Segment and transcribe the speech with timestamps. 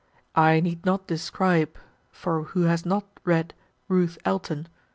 [0.33, 1.77] I need not describe
[2.11, 3.53] for who has not read
[3.87, 4.67] "Ruth Elton"?